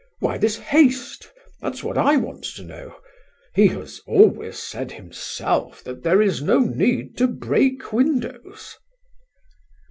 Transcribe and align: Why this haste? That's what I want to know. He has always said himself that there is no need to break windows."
Why 0.17 0.39
this 0.39 0.57
haste? 0.57 1.31
That's 1.59 1.83
what 1.83 1.95
I 1.95 2.17
want 2.17 2.43
to 2.55 2.63
know. 2.63 2.95
He 3.53 3.67
has 3.67 4.01
always 4.07 4.57
said 4.57 4.93
himself 4.93 5.83
that 5.83 6.01
there 6.01 6.23
is 6.23 6.41
no 6.41 6.57
need 6.57 7.15
to 7.19 7.27
break 7.27 7.93
windows." 7.93 8.79